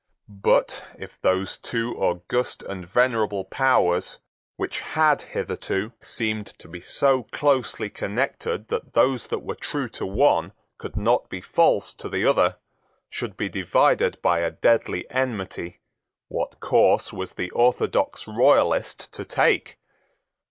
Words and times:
But, 0.43 0.83
if 0.97 1.21
those 1.21 1.59
two 1.59 1.93
august 1.95 2.63
and 2.63 2.87
venerable 2.89 3.45
powers, 3.45 4.17
which 4.55 4.79
had 4.79 5.21
hitherto 5.21 5.91
seemed 5.99 6.47
to 6.57 6.67
be 6.67 6.81
so 6.81 7.25
closely 7.25 7.87
connected 7.87 8.67
that 8.69 8.93
those 8.93 9.27
who 9.27 9.37
were 9.37 9.53
true 9.53 9.87
to 9.89 10.07
one 10.07 10.53
could 10.79 10.97
not 10.97 11.29
be 11.29 11.39
false 11.39 11.93
to 11.93 12.09
the 12.09 12.25
other, 12.25 12.57
should 13.11 13.37
be 13.37 13.47
divided 13.47 14.19
by 14.23 14.39
a 14.39 14.49
deadly 14.49 15.07
enmity, 15.11 15.81
what 16.29 16.59
course 16.59 17.13
was 17.13 17.33
the 17.33 17.51
orthodox 17.51 18.27
Royalist 18.27 19.13
to 19.13 19.23
take? 19.23 19.77